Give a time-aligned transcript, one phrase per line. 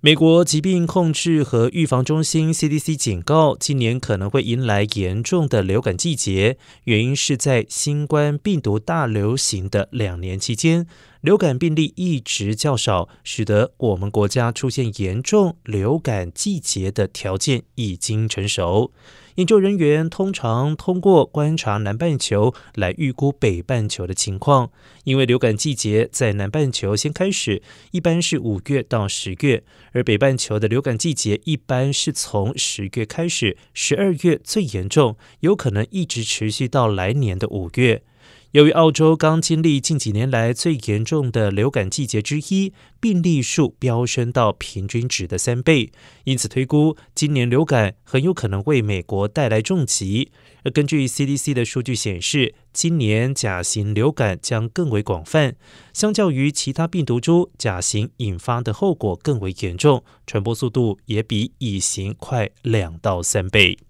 [0.00, 10.86] 美国疾病控制和预防中心 （CDC） 警告，今年可能会迎来严重的流感季节，原因是在新冠病毒大流行的两年期间，
[11.20, 18.92] 流感病例一直较少，使得我们国家出现严重流感季节的条件已经成熟。
[19.34, 24.70] 研究人员通常通过观察南半球来预估北半球的情况，
[25.04, 38.02] 因为流感季节在南半球先开始，一般是五月到十月，而北半球的流感季节一般是从十月开始，十二月最严重，有可能一直持续到来年的五月。
[38.52, 45.92] 由于澳洲刚经历近几年来最严重的流感季节之一，病例数飙升到平均值的三倍，
[46.24, 50.32] 因此推估今年流感很有可能为美国带来重疾。
[50.64, 55.54] 而根据 CDC 的数据显示，今年甲型流感将更为广泛，
[55.92, 63.87] 相较于其他病毒株，甲型引发的后果更为严重，传播速度也比乙型快两到三倍。